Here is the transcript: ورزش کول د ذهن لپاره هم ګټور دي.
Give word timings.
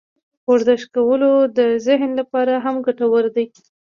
ورزش 0.51 0.81
کول 0.95 1.21
د 1.57 1.59
ذهن 1.87 2.09
لپاره 2.19 2.53
هم 2.65 2.75
ګټور 2.85 3.25
دي. 3.35 3.45